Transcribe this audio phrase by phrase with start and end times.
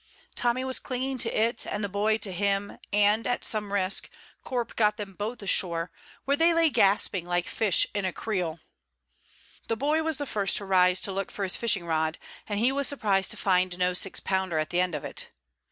[0.33, 4.09] Tommy was clinging to it, and the boy to him, and, at some risk,
[4.43, 5.91] Corp got them both ashore,
[6.25, 8.59] where they lay gasping like fish in a creel.
[9.67, 12.17] The boy was the first to rise to look for his fishing rod,
[12.47, 15.29] and he was surprised to find no six pounder at the end of it.